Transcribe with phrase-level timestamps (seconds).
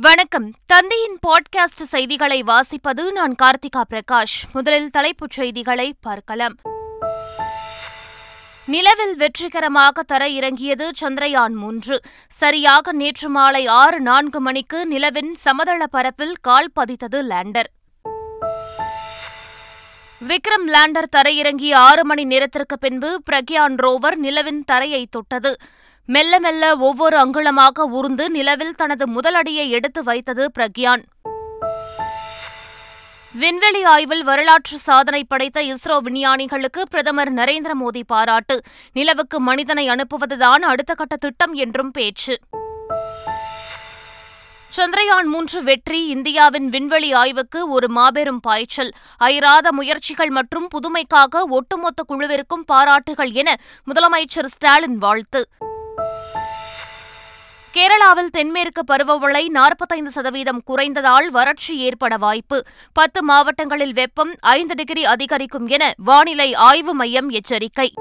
[0.00, 0.52] வணக்கம்.
[0.66, 4.52] தந்தையின் பாட்காஸ்ட் செய்திகளை வாசிப்பது நான் கார்த்திகா பிரகாஷ்.
[4.52, 6.54] முதலில் தலைப்புச் செய்திகளை பார்க்கலாம்.
[8.66, 12.00] நிலவில் வெற்றிகரமாக தர இறங்கியது சந்திரயான் மூன்று.
[12.28, 17.70] சரியாக நேற்று மாலை ஆறு நான்கு மணிக்கு நிலவின் சமதள பரப்பில் கால் பதித்தது லேண்டர்.
[20.28, 25.56] விக்ரம் லேண்டர் தரையிறங்கிய ஆறு மணி நேரத்திற்கு பின்பு பிரக்யான் ரோவர் நிலவின் தரையை தொட்டது.
[26.08, 31.02] மெல்ல மெல்ல ஒவ்வொரு அங்குலமாக உருந்து நிலவில் தனது முதலடியை எடுத்து வைத்தது பிரக்யான்.
[33.32, 38.60] விண்வெளி ஆய்வில் வரலாற்று சாதனை படைத்த இஸ்ரோ விஞ்ஞானிகளுக்கு பிரதமர் நரேந்திர மோடி பாராட்டு.
[38.92, 42.38] நிலவுக்கு மனிதனை அனுப்புவதுதான் அடுத்த கட்ட திட்டம் என்றும் பேச்சு.
[44.76, 48.90] சந்திரயான் மூன்று வெற்றி இந்தியாவின் விண்வெளி ஆய்வுக்கு ஒரு மாபெரும் பாய்ச்சல்.
[49.18, 55.48] அயராத முயற்சிகள் மற்றும் புதுமைக்காக ஒட்டுமொத்த குழுவிற்கும் பாராட்டுகள் என முதலமைச்சர் ஸ்டாலின் வாழ்த்து.
[57.76, 62.62] கேரளாவில் தென்மேற்கு பருவமழை நாற்பத்தைந்து சதவீதம் குறைந்ததால் வறட்சி ஏற்பட வாய்ப்பு.
[62.92, 67.92] பத்து மாவட்டங்களில் வெப்பம் ஐந்து டிகிரி அதிகரிக்கும் என வானிலை ஆய்வு மையம் எச்சரிக்கை.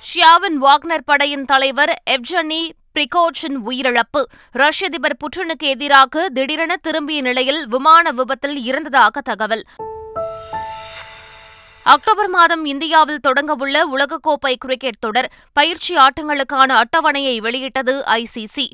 [0.00, 4.22] ஷியாவின் வாக்னர் படையின் தலைவர் எவ்ஜனி பிரிகோச்சின் உயிரிழப்பு.
[4.52, 9.64] ரஷ்ய அதிபர் புட்டினுக்கு எதிராக திடீரென திரும்பிய நிலையில் விமான விபத்தில் இறந்ததாக தகவல்.
[11.92, 18.66] அக்டோபர் மாதம் இந்தியாவில் தொடங்கவுள்ள உலகக்கோப்பை கிரிக்கெட் தொடர் பயிற்சி ஆட்டங்களுக்கான அட்டவணையை வெளியிட்டது ஐசிசி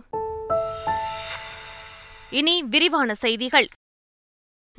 [2.31, 3.69] இனி விரிவான செய்திகள்.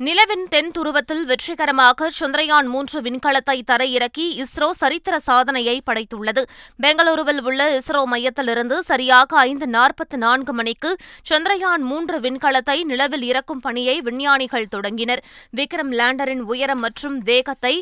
[0.04, 6.42] நிலவின் தென் துருவத்தில் வெற்றிகரமாக சந்திரயான் மூன்று விண்கலத்தை தரையிறக்கி இஸ்ரோ சரித்திர சாதனையை படைத்துள்ளது.
[6.82, 10.90] பெங்களூருவில் உள்ள இஸ்ரோ மையத்திலிருந்து சரியாக ஐந்து நாற்பத்தி நான்கு மணிக்கு
[11.30, 15.22] சந்திரயான் மூன்று விண்கலத்தை நிலவில் இறக்கும் பணியை விஞ்ஞானிகள் தொடங்கினர்.
[15.60, 17.74] விக்ரம் லேண்டரின் உயரம் மற்றும் வேகத்தை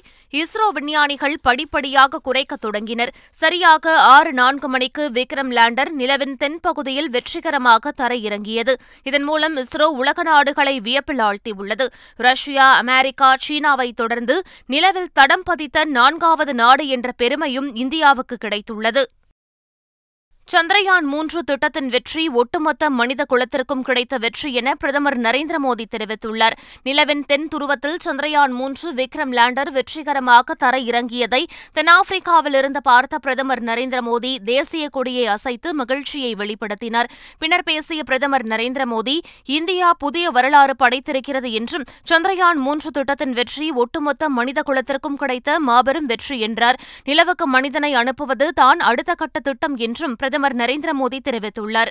[0.42, 3.14] இஸ்ரோ விஞ்ஞானிகள் படிப்படியாக குறைக்க தொடங்கினர்.
[3.42, 8.76] சரியாக ஆறு நான்கு மணிக்கு விக்ரம் லேண்டர் நிலவின் தென்பகுதியில் வெற்றிகரமாக தரையிறங்கியது.
[9.02, 11.88] இதன் மூலம் இஸ்ரோ உலக நாடுகளை வியப்பில் ஆழ்த்தியுள்ளது.
[12.16, 19.05] ரஷ்யா அமெரிக்கா சீனாவை தொடர்ந்து நிலவில் தடம் பதித்த நான்காவது நாடு என்ற பெருமையும் இந்தியாவுக்கு கிடைத்துள்ளது.
[20.52, 26.56] சந்திரயான் மூன்று திட்டத்தின் வெற்றி ஒட்டுமொத்த மனித குலத்திற்கும் கிடைத்த வெற்றி என பிரதமர் நரேந்திர மோடி தெரிவித்துள்ளார்.
[26.86, 31.40] நிலவின் தென் துருவத்தில் சந்திரயான் மூன்று விக்ரம் லேண்டர் வெற்றிகரமாக தர இறங்கியதை
[31.78, 37.08] தென்னாப்பிரிக்காவில் இருந்து பார்த்த பிரதமர் நரேந்திர மோடி தேசிய கொடியை அசைத்து மகிழ்ச்சியை வெளிப்படுத்தினார்.
[37.40, 39.16] பின்னர் பேசிய பிரதமர் நரேந்திர மோடி
[39.56, 46.38] இந்தியா புதிய வரலாறு படைத்திருக்கிறது என்றும் சந்திரயான் மூன்று திட்டத்தின் வெற்றி ஒட்டுமொத்த மனித குலத்திற்கும் கிடைத்த மாபெரும் வெற்றி
[46.48, 46.80] என்றார்.
[47.10, 51.90] நிலவுக்கு மனிதனை அனுப்புவது தான் அடுத்த கட்ட திட்டம் என்றும் பிரதமர் நரேந்திர மோடி தெரிவித்துள்ளார்.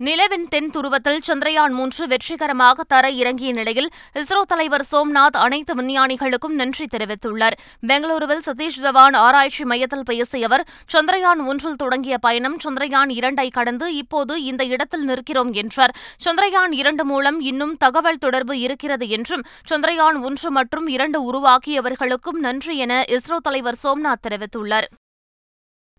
[0.00, 6.86] நிலவின் தென் துருவத்தில் சந்திரயான் மூன்று வெற்றிகரமாக தர இறங்கிய நிலையில் இஸ்ரோ தலைவர் சோம்நாத் அனைத்து விஞ்ஞானிகளுக்கும் நன்றி
[6.94, 7.56] தெரிவித்துள்ளார்.
[7.88, 10.64] பெங்களூருவில் சதீஷ் தவான் ஆராய்ச்சி மையத்தில் பேசிய அவர்
[10.94, 15.94] சந்திரயான் ஒன்றில் தொடங்கிய பயணம் சந்திரயான் இரண்டை கடந்து இப்போது இந்த இடத்தில் நிற்கிறோம் என்றார்.
[16.24, 23.04] சந்திரயான் இரண்டு மூலம் இன்னும் தகவல் தொடர்பு இருக்கிறது என்றும் சந்திரயான் ஒன்று மற்றும் இரண்டு உருவாக்கியவர்களுக்கும் நன்றி என
[23.08, 24.90] இஸ்ரோ தலைவர் சோம்நாத் தெரிவித்துள்ளார்.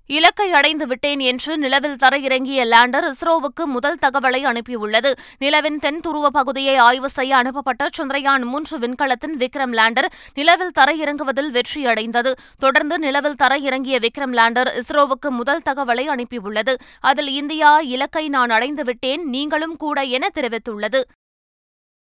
[0.07, 5.13] இலக்கை அடைந்து விட்டேன் என்று நிலவில் தரையிறங்கிய லேண்டர் இஸ்ரோவுக்கு முதல் தகவலை அனுப்பியுள்ளது.
[5.39, 12.33] நிலவின் தென் துருவ பகுதியை ஆய்வு செய்ய அனுப்பப்பட்ட சந்திரயான் மூன்று விண்கலத்தின் விக்ரம் லேண்டர் நிலவில் தரையிறங்குவதில் வெற்றியடைந்தது.
[12.59, 16.75] தொடர்ந்து நிலவில் தரையிறங்கிய விக்ரம் லேண்டர் இஸ்ரோவுக்கு முதல் தகவலை அனுப்பியுள்ளது.
[16.99, 21.01] அதில் இந்தியா இலக்கை நான் அடைந்து விட்டேன் நீங்களும் கூட என தெரிவித்துள்ளது.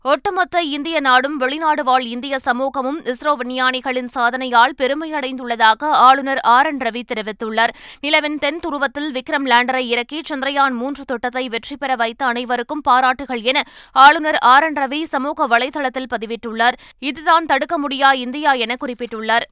[0.04, 7.02] ஒட்டுமொத்த இந்திய நாடும் வெளிநாடு வாழ் இந்திய சமூகமும் இஸ்ரோ விஞ்ஞானிகளின் சாதனையால் பெருமையடைந்துள்ளதாக ஆளுநர் ஆர் என் ரவி
[7.08, 7.74] தெரிவித்துள்ளார்.
[8.02, 13.64] நிலவின் தென் துருவத்தில் விக்ரம் லேண்டரை இறக்கி சந்திரயான் மூன்று திட்டத்தை வெற்றி பெற வைத்த அனைவருக்கும் பாராட்டுகள் என
[13.92, 16.74] ஆளுநர் ஆர் என் ரவி சமூக வலைதளத்தில் பதிவிட்டுள்ளார்.
[17.00, 19.48] இதுதான் தடுக்க முடியா இந்தியா என குறிப்பிட்டுள்ளார்.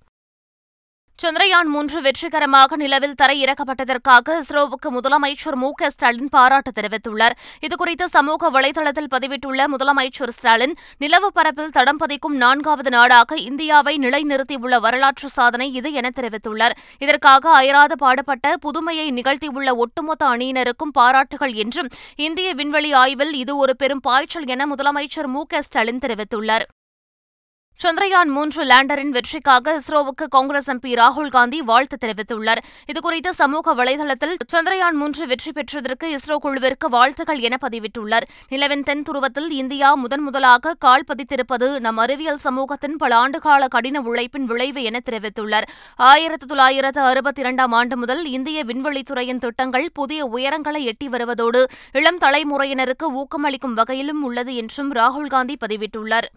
[1.22, 7.36] சந்திரயான் மூன்று வெற்றிகரமாக நிலவில் தரையிறக்கப்பட்டதற்காக இஸ்ரோவுக்கு முதலமைச்சர் மு க ஸ்டாலின் பாராட்டு தெரிவித்துள்ளார்.
[7.66, 15.32] இதுகுறித்து சமூக வலைதளத்தில் பதிவிட்டுள்ள முதலமைச்சர் ஸ்டாலின் நிலவு பரப்பில் தடம் பதிக்கும் நான்காவது நாடாக இந்தியாவை நிலைநிறுத்தியுள்ள வரலாற்று
[15.40, 16.78] சாதனை இது என தெரிவித்துள்ளார்.
[17.00, 21.92] இதற்காக அயராது பாடுபட்ட புதுமையை நிகழ்த்தியுள்ள ஒட்டுமொத்த அணியினருக்கும் பாராட்டுகள் என்றும்
[22.30, 26.68] இந்திய விண்வெளி ஆய்வில் இது ஒரு பெரும் பாய்ச்சல் என முதலமைச்சர் மு க ஸ்டாலின் தெரிவித்துள்ளார்.
[27.84, 32.62] சந்திரயான் மூன்று லேண்டரின் வெற்றிக்காக இஸ்ரோவுக்கு காங்கிரஸ் எம்பி ராகுல் காந்தி வாழ்த்து தெரிவித்துள்ளார்.
[32.92, 38.26] இதுகுறித்து சமூக வலைதளத்தில் சந்திரயான் மூன்று வெற்றி பெற்றதற்கு இஸ்ரோ குழுவிற்கு வாழ்த்துகள் என பதிவிட்டுள்ளார்.
[38.50, 44.46] நிலவின் தென் துருவத்தில் இந்தியா முதன் முதலாக கால் பதித்திருப்பது நம் அறிவியல் சமூகத்தின் பல ஆண்டுகால கடின உழைப்பின்
[44.46, 45.68] விளைவு என தெரிவித்துள்ளார்.
[45.96, 53.10] ஆயிரத்தி தொள்ளாயிரத்து அறுபத்தி இரண்டாம் ஆண்டு முதல் இந்திய விண்வெளித்துறையின் திட்டங்கள் புதிய உயரங்களை எட்டி வருவதோடு இளம் தலைமுறையினருக்கு
[53.22, 56.30] ஊக்கமளிக்கும் வகையிலும் உள்ளது என்றும் ராகுல் காந்தி பதிவிட்டுள்ளார்.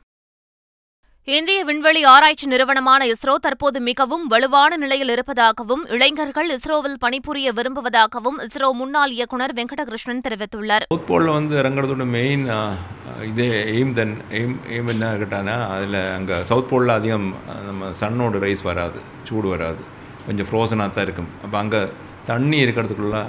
[1.36, 8.68] இந்திய விண்வெளி ஆராய்ச்சி நிறுவனமான இஸ்ரோ தற்போது மிகவும் வலுவான நிலையில் இருப்பதாகவும் இளைஞர்கள் இஸ்ரோவில் பணிபுரிய விரும்புவதாகவும் இஸ்ரோ
[8.78, 10.86] முன்னாள் இயக்குநர் வெங்கடகிருஷ்ணன் தெரிவித்துள்ளார்.
[10.92, 12.44] சவுத் போலில் வந்து இறங்குறதோட மெயின்
[13.30, 17.28] இதே எய்ம் தன் எய்ம் எய்ம் என்ன கேட்டானா அதில் அங்கே சவுத் போலில் அதிகம்
[17.68, 19.00] நம்ம சன்னோட ரைஸ் வராது
[19.30, 19.84] சூடு வராது.
[20.26, 21.30] கொஞ்சம் ஃப்ரோசனாக தான் இருக்கும்.
[21.44, 21.82] அப்போ அங்கே
[22.32, 23.20] தண்ணி இருக்கிறதுக்குள்ள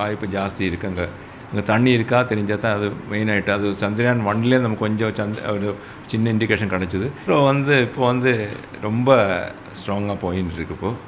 [0.00, 1.08] வாய்ப்பு ஜாஸ்தி இருக்குது அங்கே.
[1.54, 5.68] அங்கே தண்ணி இருக்கா தெரிஞ்சால் தான் அது மெயினாகிட்டு அது சந்திரயான் ஒன்லேயே நமக்கு கொஞ்சம் சந்த் ஒரு
[6.12, 7.08] சின்ன இண்டிகேஷன் கிடச்சிது.
[7.18, 8.32] அப்புறம் வந்து இப்போ வந்து
[8.86, 9.10] ரொம்ப
[9.80, 10.98] ஸ்ட்ராங்காக போயின்னு இருக்கு இப்போது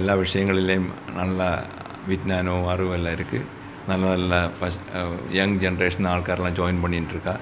[0.00, 0.86] எல்லா விஷயங்களிலையும்
[1.18, 1.48] நல்லா
[2.10, 3.48] விஜ்ஞானம் அறிவு எல்லாம் இருக்குது
[3.90, 4.78] நல்ல நல்ல பஸ்
[5.38, 7.34] யங் ஜென்ரேஷன் ஆள்காரெல்லாம் ஜாயின் பண்ணிகிட்டு இருக்கா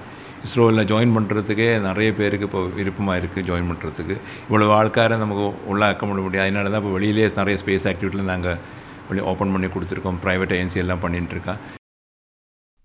[0.46, 4.18] இஸ்ரோவில் ஜாயின் பண்ணுறதுக்கே நிறைய பேருக்கு இப்போ விருப்பமாக இருக்குது ஜாயின் பண்ணுறதுக்கு
[4.48, 6.48] இவ்வளோ ஆள்காரை நமக்கு உள்ளாக்க முடியாது.
[6.48, 10.20] அதனால தான் இப்போ வெளியிலே நிறைய ஸ்பேஸ் ஆக்டிவிட்டியில் நாங்கள் ஓப்பன் பண்ணி கொடுத்துருக்கோம்.
[10.26, 11.56] ப்ரைவேட் ஏஜென்சி எல்லாம் பண்ணிகிட்டு இருக்கா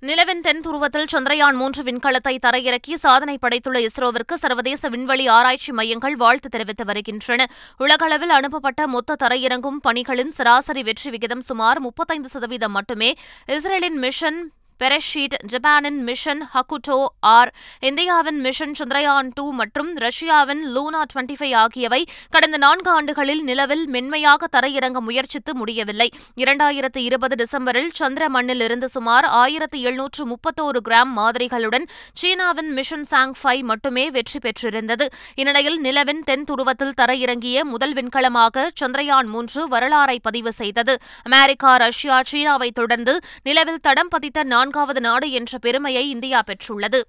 [0.03, 6.49] நிலவின் தென் துருவத்தில் சந்திரயான் மூன்று விண்கலத்தை தரையிறக்கி சாதனை படைத்துள்ள இஸ்ரோவிற்கு சர்வதேச விண்வெளி ஆராய்ச்சி மையங்கள் வாழ்த்து
[6.49, 7.47] தெரிவித்து வருகின்றன.
[7.77, 13.11] உலகளவில் அனுப்பப்பட்ட மொத்த தரையிறங்கும் பணிகளின் சராசரி வெற்றி விகிதம் சுமார் முப்பத்தைந்து சதவீதம் மட்டுமே.
[13.55, 14.39] இஸ்ரேலின் மிஷன்
[14.81, 17.51] பெரஷீட் ஜப்பானின் மிஷன் ஹக்குட்டோ ஆர்
[17.89, 24.47] இந்தியாவின் மிஷன் சந்திரயான் டூ மற்றும் ரஷ்யாவின் லூனா டுவெண்டி ஃபைவ் ஆகியவை கடந்த நான்கு ஆண்டுகளில் நிலவில் மென்மையாக
[24.55, 26.09] தரையிறங்க முயற்சித்து முடியவில்லை.
[26.37, 31.85] இரண்டாயிரத்து இருபது டிசம்பரில் சந்திர மண்ணில் இருந்து சுமார் ஆயிரத்து எழுநூற்று முப்பத்தோரு கிராம் மாதிரிகளுடன்
[32.21, 35.07] சீனாவின் மிஷன் சாங் ஃபை மட்டுமே வெற்றி பெற்றிருந்தது.
[35.35, 40.95] இந்நிலையில் நிலவின் தென் துருவத்தில் தரையிறங்கிய முதல் விண்கலமாக சந்திரயான் மூன்று வரலாறை பதிவு செய்தது.
[41.23, 46.99] அமெரிக்கா ரஷ்யா சீனாவை தொடர்ந்து நிலவில் தடம் பதித்த நான்காவது நாடு என்ற பெருமையை இந்தியா பெற்றுள்ளது.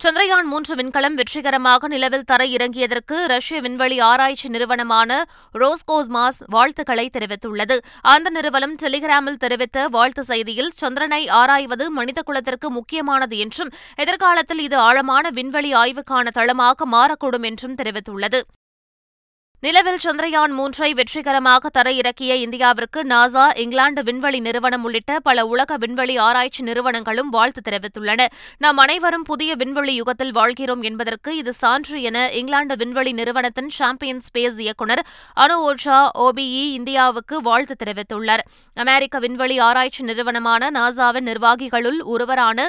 [0.00, 5.10] சந்திரயான் மூன்று விண்கலம் வெற்றிகரமாக நிலவில் தர இறங்கியதற்கு ரஷ்ய விண்வெளி ஆராய்ச்சி நிறுவனமான
[5.62, 7.78] ரோஸ்கோஸ்மாஸ் வாழ்த்துக்களை தெரிவித்துள்ளது.
[8.14, 13.72] அந்த நிறுவனம் டெலிகிராமில் தெரிவித்த வாழ்த்து செய்தியில் சந்திரனை ஆராய்வது மனித குலத்திற்கு முக்கியமானது என்றும்
[14.04, 18.42] எதிர்காலத்தில் இது ஆழமான விண்வெளி ஆய்வுக்கான தளமாக மாறக்கூடும் என்றும் தெரிவித்துள்ளது.
[19.60, 26.16] நிலவில் சந்திரயான் மூன்றை வெற்றிகரமாக தர இறக்கிய இந்தியாவிற்கு நாசா இங்கிலாந்து விண்வெளி நிறுவனம் உள்ளிட்ட பல உலக விண்வெளி
[26.16, 28.26] ஆராய்ச்சி நிறுவனங்களும் வாழ்த்து தெரிவித்துள்ளன.
[28.58, 34.60] நாம் அனைவரும் புதிய விண்வெளி யுகத்தில் வாழ்கிறோம் என்பதற்கு இது சான்று என இங்கிலாந்து விண்வெளி நிறுவனத்தின் சாம்பியன் ஸ்பேஸ்
[34.60, 35.02] இயக்குநர்
[35.40, 38.44] அனு ஓஷா ஓபிஇ இந்தியாவுக்கு வாழ்த்து தெரிவித்துள்ளார்.
[38.74, 42.68] அமெரிக்க விண்வெளி ஆராய்ச்சி நிறுவனமான நாசாவின் நிர்வாகிகளுள் ஒருவரான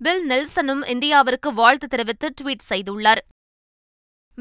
[0.00, 3.24] பில் நெல்சனும் இந்தியாவிற்கு வாழ்த்து தெரிவித்து ட்வீட் செய்துள்ளார்.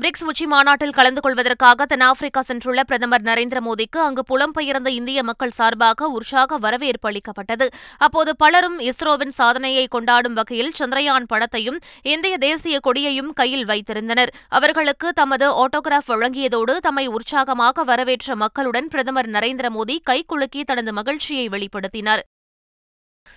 [0.02, 6.08] பிரிக்ஸ் உச்சி மாநாட்டில் கலந்து கொள்வதற்காக தென்னாப்பிரிக்கா சென்றுள்ள பிரதமர் நரேந்திர மோடிக்கு அங்கு புலம்பெயர்ந்த இந்திய மக்கள் சார்பாக
[6.08, 7.70] உற்சாக வரவேற்பு அளிக்கப்பட்டது.
[7.98, 14.34] அப்போது பலரும் இஸ்ரோவின் சாதனையை கொண்டாடும் வகையில் சந்திரயான் படத்தையும் இந்திய தேசிய கொடியையும் கையில் வைத்திருந்தனர்.
[14.50, 22.26] அவர்களுக்கு தமது ஆட்டோகிராஃப் வழங்கியதோடு தம்மை உற்சாகமாக வரவேற்ற மக்களுடன் பிரதமர் நரேந்திர மோடி கைகுலுக்கி தனது மகிழ்ச்சியை வெளிப்படுத்தினார்.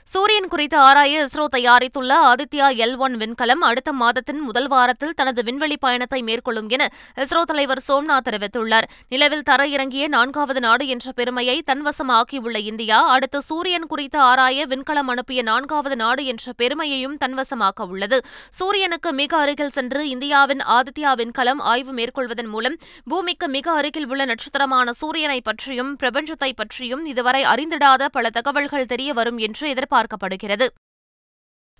[0.02, 5.76] சூரியன் குறித்து ஆராய இஸ்ரோ தயாரித்துள்ள ஆதித்யா எல் ஒன் விண்கலம் அடுத்த மாதத்தின் முதல் வாரத்தில் தனது விண்வெளி
[5.76, 8.86] பயணத்தை மேற்கொள்ளும் என இஸ்ரோ தலைவர் சோம்நாத் தெரிவித்துள்ளார்.
[9.08, 15.42] நிலவில் தர இறங்கிய நான்காவது நாடு என்ற பெருமையை தன்வசமாக்கியுள்ள இந்தியா அடுத்து சூரியன் குறித்து ஆராய விண்கலம் அனுப்பிய
[15.42, 22.48] நான்காவது நாடு என்ற பெருமையையும் தன்வசமாக்க உள்ளது சூரியனுக்கு மிக அருகில் சென்று இந்தியாவின் ஆதித்யா விண்கலம் ஆய்வு மேற்கொள்வதன்
[22.48, 29.12] மூலம் பூமிக்கு மிக அருகில் உள்ள நட்சத்திரமான சூரியனை பற்றியும் பிரபஞ்சத்தை பற்றியும் இதுவரை அறிந்திடாத பல தகவல்கள் தெரிய
[29.12, 30.68] வரும் என்று எதிர்பார்க்கப்படுகிறது.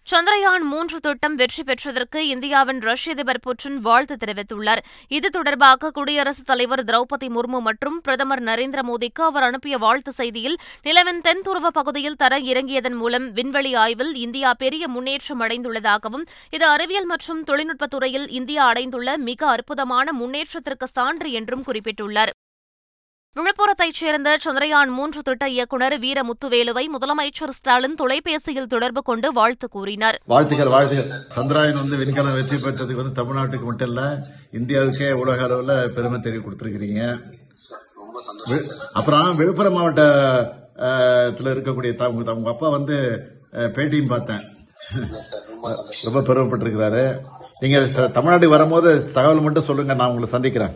[0.08, 4.82] சந்திரயான் மூன்று திட்டம் வெற்றி பெற்றதற்கு இந்தியாவின் ரஷ்ய அதிபர் புட்டின் வாழ்த்து தெரிவித்துள்ளார்.
[5.08, 11.20] இது தொடர்பாக குடியரசுத் தலைவர் திரௌபதி முர்மு மற்றும் பிரதமர் நரேந்திர மோடிக்கு அவர் அனுப்பிய வாழ்த்து செய்தியில் நிலவின்
[11.20, 17.90] தென்துருவ பகுதியில் தர இறங்கியதன் மூலம் விண்வெளி ஆய்வில் இந்தியா பெரிய முன்னேற்றம் அடைந்துள்ளதாகவும் இது அறிவியல் மற்றும் தொழில்நுட்பத்
[17.90, 22.34] துறையில் இந்தியா அடைந்துள்ள மிக அற்புதமான முன்னேற்றத்திற்கு சான்று என்றும் குறிப்பிட்டுள்ளார்.
[23.36, 30.16] விழுப்புரத்தைச் சேர்ந்த சந்திரயான் மூன்று திட்ட இயக்குநர் வீரமுத்துவேலுவை முதலமைச்சர் ஸ்டாலின் தொலைபேசியில் தொடர்பு கொண்டு வாழ்த்து கூறினார்.
[30.24, 31.10] வாழ்த்துக்கள் வாழ்த்துக்கள்.
[31.34, 34.02] சந்திராயன் வந்து விண்கலம் வெற்றி பெற்றதுக்கு வந்து தமிழ்நாட்டுக்கு மட்டும் இல்ல
[34.52, 37.02] இந்தியாவுக்கே உலக அளவுல பெருமை தேடி கொடுத்திருக்கிறீங்க.
[38.92, 42.96] அப்புறம் விழுப்புரம் மாவட்டத்துல இருக்கக்கூடிய உங்க அப்பா வந்து
[43.52, 44.44] அஹ், பேட்டியும் பார்த்தேன்.
[46.02, 47.04] ரொம்ப பெருமைப்பட்டிருக்கிறாரு.
[47.60, 47.78] நீங்க
[48.14, 50.74] தமிழ்நாட்டுக்கு வரும்போது தகவல் மட்டும் சொல்லுங்க நான் உங்களை சந்திக்கிறேன்.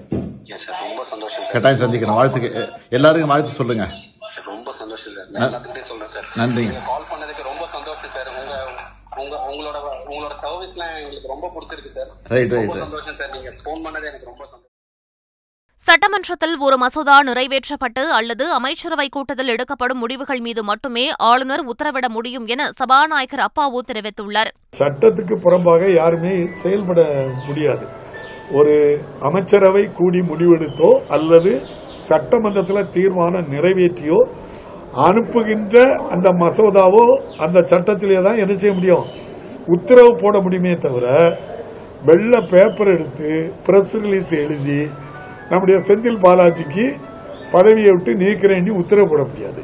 [1.52, 2.50] கட்டாயம் சந்திக்கிறேன் வாழ்த்துக்கு
[2.97, 3.85] எல்லாருக்கும் வாழ்த்து சொல்லுங்க.
[4.35, 5.30] சார் ரொம்ப சந்தோஷம் சார்.
[5.35, 6.26] நான் எல்லாத்துக்கிட்டே சொல்றேன் சார்.
[6.40, 8.28] நன்றி நீங்க கால் பண்ணதுக்கு ரொம்ப சந்தோஷம் சார்.
[8.40, 8.54] உங்க
[9.23, 9.78] உங்க உங்களோட
[10.11, 12.11] உங்களோட சர்வீஸ்லாம் எங்களுக்கு ரொம்ப பிடிச்சிருக்கு சார்.
[12.35, 13.30] ரைட் ரொம்ப ரைட் சந்தோஷம் சார்.
[13.30, 14.68] நீங்க ஃபோன் பண்ணது எனக்கு ரொம்ப சந்தோஷம்.
[15.80, 22.71] சட்டமன்றத்தில் ஒரு மசோதா நிறைவேற்றப்பட்டு அல்லது அமைச்சரவை கூட்டத்தில் எடுக்கப்படும் முடிவுகள் மீது மட்டுமே ஆளுநர் உத்தரவிட முடியும் என
[22.73, 24.50] சபாநாயகர் அப்பாவு தெரிவித்துள்ளார்.
[24.78, 27.87] சட்டத்துக்கு புறம்பாக யாருமே செயல்பட முடியாது.
[28.59, 28.75] ஒரு
[29.28, 31.52] அமைச்சரவை கூடி முடிவெடுத்தோ அல்லது
[32.09, 34.21] சட்டமன்றத்தில் தீர்மானம் நிறைவேற்றியோ
[35.09, 35.76] அனுப்புகின்ற
[36.14, 37.04] அந்த மசோதாவோ
[37.44, 39.06] அந்த சட்டத்திலே தான் என்ன செய்ய முடியும்?
[39.75, 41.06] உத்தரவு போட முடியுமே தவிர
[42.09, 43.30] வெள்ள பேப்பர் எடுத்து
[43.66, 44.80] பிரஸ் ரிலீஸ் எழுதி
[45.50, 46.87] நம்முடைய செந்தில் பாலாஜிக்கு
[47.54, 49.62] பதவியை விட்டு நீக்கிறேன்னு உத்தரவு போட முடியாது.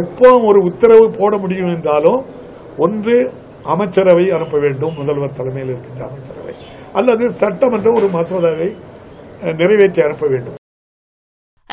[0.00, 2.20] எப்போ ஒரு உத்தரவு போட முடியும் என்றாலும்
[2.86, 3.16] ஒன்று
[3.74, 4.94] அமைச்சரவை அனுப்ப வேண்டும்.
[5.00, 6.54] முதல்வர் தலைமையில் இருக்கின்ற அமைச்சரவை.
[6.92, 8.70] அல்லது சட்டமன்ற ஒரு மசோதாவை
[9.60, 10.58] நிறைவேற்றி அனுப்ப வேண்டும்.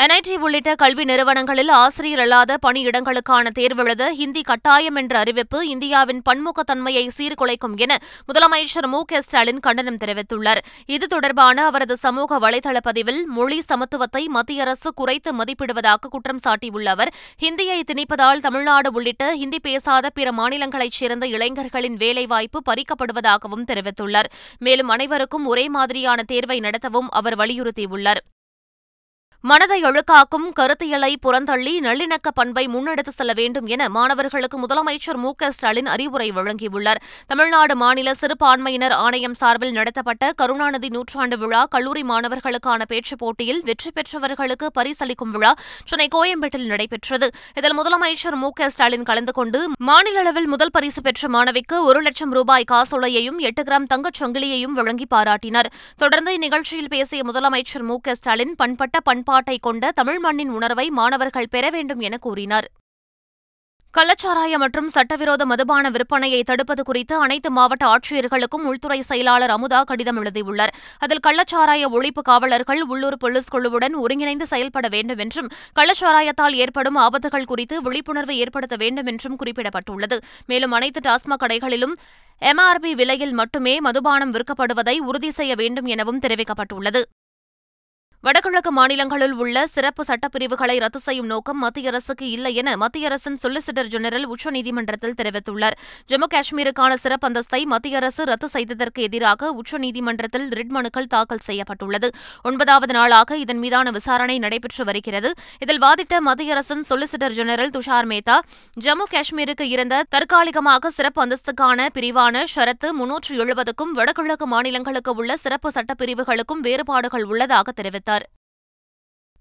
[0.04, 7.76] என்ஐடி உள்ளிட்ட கல்வி நிறுவனங்களில் ஆசிரியர் அல்லாத பணியிடங்களுக்கான தேர்வெழுத ஹிந்தி கட்டாயம் என்ற அறிவிப்பு இந்தியாவின் பன்முகத்தன்மையை சீர்குலைக்கும்
[7.76, 10.62] என முதலமைச்சர் மு க ஸ்டாலின் கண்டனம் தெரிவித்துள்ளார்.
[10.86, 17.14] இது தொடர்பான அவரது சமூக வலைதள பதிவில் மொழி சமத்துவத்தை மத்திய அரசு குறைத்து மதிப்பிடுவதாக குற்றம் சாட்டியுள்ள அவர்
[17.42, 24.32] ஹிந்தியை திணிப்பதால் தமிழ்நாடு உள்ளிட்ட ஹிந்தி பேசாத பிற மாநிலங்களைச் சேர்ந்த இளைஞர்களின் வேலைவாய்ப்பு பறிக்கப்படுவதாகவும் தெரிவித்துள்ளார்.
[24.60, 28.24] மேலும் அனைவருக்கும் ஒரே மாதிரியான தேர்வை நடத்தவும் அவர் வலியுறுத்தியுள்ளார்.
[29.42, 35.86] மனதை அழுக்காக்கும் கருத்தியலை புறந்தள்ளி நல்லிணக்க பண்பை முன்னெடுத்து செல்ல வேண்டும் என மாணவர்களுக்கு முதலமைச்சர் மு க ஸ்டாலின்
[35.86, 37.00] அறிவுரை வழங்கியுள்ளார்.
[37.28, 44.72] தமிழ்நாடு மாநில சிறுபான்மையினர் ஆணையம் சார்பில் நடத்தப்பட்ட கருணாநிதி நூற்றாண்டு விழா கல்லூரி மாணவர்களுக்கான பேச்சுப் போட்டியில் வெற்றி பெற்றவர்களுக்கு
[44.80, 45.54] பரிசளிக்கும் விழா
[45.86, 47.30] சென்னை கோயம்பேட்டில் நடைபெற்றது.
[47.56, 52.32] இதில் முதலமைச்சர் மு க ஸ்டாலின் கலந்து கொண்டு மாநில அளவில் முதல் பரிசு பெற்ற மாணவிக்கு ஒரு லட்சம்
[52.32, 55.72] ரூபாய் காசோலையையும் எட்டு கிராம் தங்கச் சங்கிலியையும் வழங்கி பாராட்டினார்.
[55.98, 61.66] தொடர்ந்து இந்நிகழ்ச்சியில் பேசிய முதலமைச்சர் மு க ஸ்டாலின் பண்பட்ட பண்பாட்டை கொண்ட தமிழ் மண்ணின் உணர்வை மாணவர்கள் பெற
[61.76, 62.68] வேண்டும் என கூறினார்.
[63.98, 70.74] கள்ளச்சாராய மற்றும் சட்டவிரோத மதுபான விற்பனையை தடுப்பது குறித்து அனைத்து மாவட்ட ஆட்சியர்களுக்கும் உள்துறை செயலாளர் அமுதா கடிதம் எழுதியுள்ளார்.
[71.04, 77.78] அதில் கள்ளச்சாராய ஒழிப்பு காவலர்கள் உள்ளூர் போலீஸ் குழுவுடன் ஒருங்கிணைந்து செயல்பட வேண்டும் என்றும் கள்ளச்சாராயத்தால் ஏற்படும் ஆபத்துகள் குறித்து
[77.88, 80.20] விழிப்புணர்வு ஏற்படுத்த வேண்டும் என்றும் குறிப்பிடப்பட்டுள்ளது.
[80.46, 81.96] மேலும் அனைத்து டாஸ்மாக் கடைகளிலும்
[82.42, 87.04] எம்ஆர்பி விலையில் மட்டுமே மதுபானம் விற்கப்படுவதை உறுதி செய்ய வேண்டும் எனவும் தெரிவிக்கப்பட்டுள்ளது.
[88.24, 93.90] வடகிழக்கு மாநிலங்களில் உள்ள சிறப்பு சட்டப்பிரிவுகளை ரத்து செய்யும் நோக்கம் மத்திய அரசுக்கு இல்லை என மத்திய அரசின் சொலிசிட்டர்
[93.94, 95.76] ஜெனரல் உச்சநீதிமன்றத்தில் தெரிவித்துள்ளார்.
[96.10, 102.10] ஜம்மு காஷ்மீருக்கான சிறப்பு அந்தஸ்தை மத்திய அரசு ரத்து செய்ததற்கு எதிராக உச்சநீதிமன்றத்தில் ரிட் மனுக்கள் தாக்கல் செய்யப்பட்டுள்ளது.
[102.44, 105.32] ஒன்பதாவது நாளாக இதன் மீதான விசாரணை நடைபெற்று வருகிறது.
[105.66, 108.38] இதில் வாதிட்ட மத்திய அரசின் சொலிசிட்டர் ஜெனரல் துஷார் மேத்தா
[108.88, 116.64] ஜம்மு காஷ்மீருக்கு இருந்த தற்காலிகமாக சிறப்பு அந்தஸ்துக்கான பிரிவான ஷரத்து முன்னூற்று எழுபதுக்கும் வடகிழக்கு மாநிலங்களுக்கு உள்ள சிறப்பு சட்டப்பிரிவுகளுக்கும்
[116.70, 118.08] வேறுபாடுகள் உள்ளதாக தெரிவித்தார்.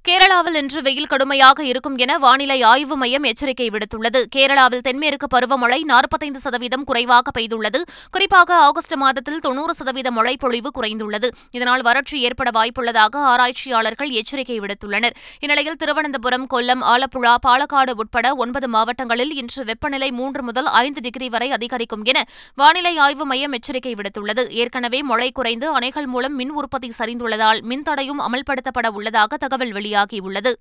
[0.09, 4.21] கேரளாவில் இன்று வெயில் கடுமையாக இருக்கும் என வானிலை ஆய்வு மையம் எச்சரிக்கை விடுத்துள்ளது.
[4.37, 7.81] கேரளாவில் தென்மேற்கு பருவமழை நாற்பத்தைந்து சதவீதம் குறைவாக பெய்துள்ளது.
[8.11, 11.29] குறிப்பாக ஆகஸ்ட் மாதத்தில் தொன்னூறு சதவீத மழைப்பொழிவு குறைந்துள்ளது.
[11.51, 15.15] இதனால் வறட்சி ஏற்பட வாய்ப்புள்ளதாக ஆராய்ச்சியாளர்கள் எச்சரிக்கை விடுத்துள்ளனர்.
[15.41, 21.51] இந்நிலையில் திருவனந்தபுரம் கொல்லம் ஆலப்புழா பாலக்காடு உட்பட ஒன்பது மாவட்டங்களில் இன்று வெப்பநிலை மூன்று முதல் ஐந்து டிகிரி வரை
[21.51, 22.25] அதிகரிக்கும் என
[22.55, 24.51] வானிலை ஆய்வு மையம் எச்சரிக்கை விடுத்துள்ளது.
[24.63, 30.53] ஏற்கனவே மழை குறைந்து அணைகள் மூலம் மின் உற்பத்தி சரிந்துள்ளதால் மின்தடையும் அமல்படுத்தப்பட உள்ளதாக தகவல் வெளியாகியுள்ளது.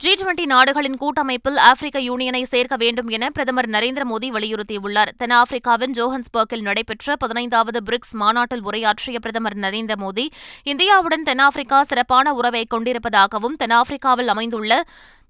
[0.00, 5.10] ஜி டுவெண்டி நாடுகளின் கூட்டமைப்பில் ஆப்பிரிக்க யூனியனை சேர்க்க வேண்டும் என பிரதமர் நரேந்திர மோடி வலியுறுத்தியுள்ளார்.
[5.18, 10.26] தென்னாப்பிரிக்காவின் ஜோஹன்ஸ்பர்க்கில் நடைபெற்ற பதினைந்தாவது பிரிக்ஸ் மாநாட்டில் உரையாற்றிய பிரதமர் நரேந்திர மோடி
[10.64, 14.84] இந்தியாவுடன் தென்னாப்பிரிக்கா சிறப்பான உறவை கொண்டிருப்பதாகவும் தென்னாப்பிரிக்காவில் அமைந்துள்ள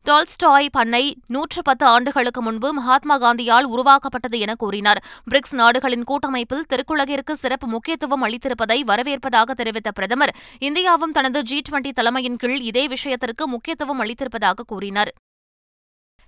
[0.08, 5.00] டால்ஸ்டாய் பண்ணை நூற்று பத்து ஆண்டுகளுக்கு முன்பு மகாத்மா காந்தியால் உருவாக்கப்பட்டது என கூறினார்.
[5.30, 12.36] பிரிக்ஸ் நாடுகளின் கூட்டமைப்பில் திருக்குலகிற்கு சிறப்பு முக்கியத்துவம் அளித்திருப்பதை வரவேற்பதாக தெரிவித்த பிரதமர் இந்தியாவும் தனது ஜி டுவெண்டி தலைமையின்
[12.36, 15.12] கீழ் இதே விஷயத்திற்கு முக்கியத்துவம் அளித்திருப்பதாக கூறினார்.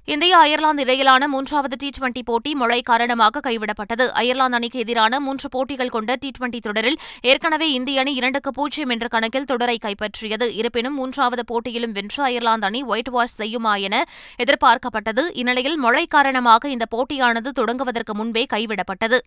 [0.08, 4.04] இந்தியா அயர்லாந்து இடையிலான மூன்றாவது டி டுவெண்டி போட்டி மழை காரணமாக கைவிடப்பட்டது.
[4.20, 9.08] அயர்லாந்து அணிக்கு எதிரான மூன்று போட்டிகள் கொண்ட டி டுவெண்டி தொடரில் ஏற்கனவே இந்திய அணி இரண்டுக்கு பூஜ்ஜியம் என்ற
[9.08, 10.48] கணக்கில் தொடரை கைப்பற்றியது.
[10.54, 14.04] இருப்பினும் மூன்றாவது போட்டியிலும் வென்று அயர்லாந்து அணி ஒயிட் வாஷ் செய்யுமா என
[14.44, 15.24] எதிர்பார்க்கப்பட்டது.
[15.32, 19.20] இந்நிலையில் மழை காரணமாக இந்த போட்டியானது தொடங்குவதற்கு முன்பே கைவிடப்பட்டது.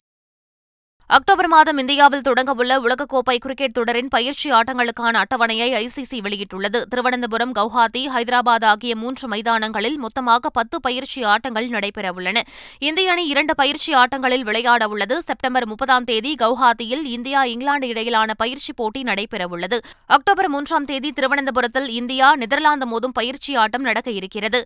[1.12, 6.82] அக்டோபர் மாதம் இந்தியாவில் தொடங்கவுள்ள உலகக்கோப்பை கிரிக்கெட் தொடரின் பயிற்சி ஆட்டங்களுக்கான அட்டவணையை ஐசிசி வெளியிட்டுள்ளது.
[6.82, 12.38] திருவனந்தபுரம் கவுஹாத்தி ஹைதராபாத் ஆகிய மூன்று மைதானங்களில் மொத்தமாக பத்து பயிற்சி ஆட்டங்கள் நடைபெறவுள்ளன.
[12.80, 15.18] இந்திய அணி இரண்டு பயிற்சி ஆட்டங்களில் விளையாடவுள்ளது.
[15.18, 19.80] செப்டம்பர் முப்பதாம் தேதி கவுஹாத்தியில் இந்தியா இங்கிலாந்து இடையிலான பயிற்சி போட்டி நடைபெறவுள்ளது.
[20.06, 24.66] அக்டோபர் மூன்றாம் தேதி திருவனந்தபுரத்தில் இந்தியா நெதர்லாந்து மோதும் பயிற்சி ஆட்டம் நடக்க இருக்கிறது.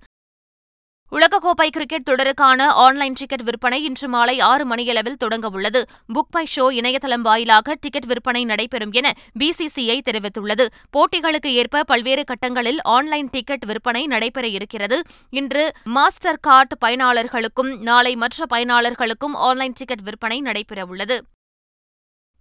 [1.12, 5.82] உலகக்கோப்பை கிரிக்கெட் தொடருக்கான ஆன்லைன் டிக்கெட் விற்பனை இன்று மாலை ஆறு மணியளவில் தொடங்கவுள்ளது
[6.14, 10.66] புக் பை ஷோ இணையதளம் வாயிலாக டிக்கெட் விற்பனை நடைபெறும் என பிசிசிஐ தெரிவித்துள்ளது.
[10.98, 15.02] போட்டிகளுக்கு ஏற்ப பல்வேறு கட்டங்களில் ஆன்லைன் டிக்கெட் விற்பனை நடைபெற இருக்கிறது.
[15.30, 21.20] இன்று மாஸ்டர் கார்டு பயனாளர்களுக்கும் நாளை மற்ற பயனாளர்களுக்கும் ஆன்லைன் டிக்கெட் விற்பனை நடைபெறவுள்ளது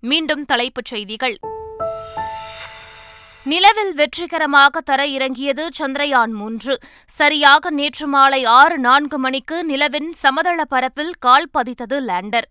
[0.01, 1.37] மீண்டும் தலைப்புச் செய்திகள்.
[3.45, 6.79] நிலவில் வெற்றிகரமாக தர இறங்கியது சந்திரயான் மூன்று.
[7.07, 12.47] சரியாக நேற்று மாலை ஆறு நான்கு மணிக்கு நிலவின் சமதள பரப்பில் கால் பதித்தது லேண்டர்.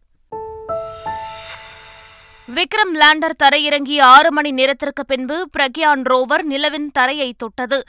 [2.56, 7.84] விக்ரம் லேண்டர் தரையிறங்கிய ஆறு மணி நேரத்திற்கு பின்பு பிரக்யான் ரோவர் நிலவின் தரையை தொட்டது.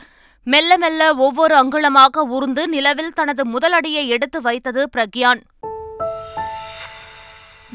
[0.44, 5.40] மெல்ல மெல்ல ஒவ்வொரு அங்குலமாக ஊர்ந்து நிலவில் தனது முதலடியை எடுத்து வைத்தது பிரக்யான்.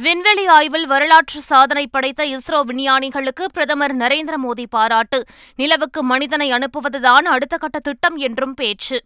[0.04, 5.24] விண்வெளி ஆய்வில் வரலாற்று சாதனை படைத்த இஸ்ரோ விஞ்ஞானிகளுக்கு பிரதமர் நரேந்திர மோடி பாராட்டு.
[5.56, 9.02] நிலவுக்கு மனிதனை அனுப்புவதுதான் அடுத்த கட்ட திட்டம் என்றும் பேச்சு.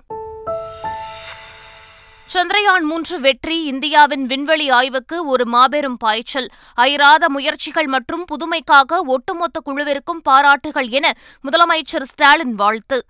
[2.33, 6.50] சந்திரயான் மூன்று வெற்றி இந்தியாவின் விண்வெளி ஆய்வுக்கு ஒரு மாபெரும் பாய்ச்சல்.
[6.74, 13.03] அயராத முயற்சிகள் மற்றும் புதுமைக்காக ஒட்டுமொத்த குழுவிற்கும் பாராட்டுகள் என முதலமைச்சர் ஸ்டாலின் வாழ்த்து.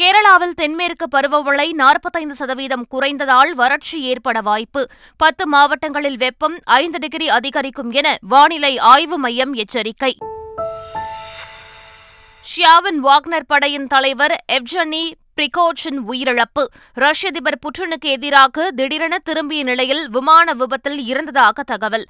[0.00, 4.86] கேரளாவில் தென்மேற்கு பருவமழை நாற்பத்தைந்து சதவீதம் குறைந்ததால் வறட்சி ஏற்பட வாய்ப்பு.
[5.16, 10.16] பத்து மாவட்டங்களில் வெப்பம் ஐந்து டிகிரி அதிகரிக்கும் என வானிலை ஆய்வு மையம் எச்சரிக்கை.
[12.42, 16.64] ஷியாவின் வாக்னர் படையின் தலைவர் எவ்ஜனி பிரிகோச்சின் உயிரிழப்பு.
[16.92, 22.06] ரஷ்ய அதிபர் புட்டினுக்கு எதிராக திடீரென திரும்பிய நிலையில் விமான விபத்தில் இறந்ததாக தகவல்.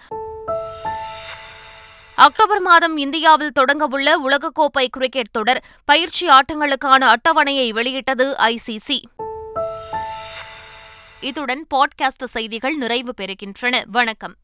[2.19, 9.01] அக்டோபர் மாதம் இந்தியாவில் தொடங்கவுள்ள உலகக்கோப்பை கிரிக்கெட் தொடர் பயிற்சி ஆட்டங்களுக்கான அட்டவணையை வெளியிட்டது ஐசிசி
[11.21, 13.83] இத்துடன் பாட்காஸ்ட் செய்திகள் நிறைவு பெறுகின்றன.
[13.87, 14.35] வணக்கம்.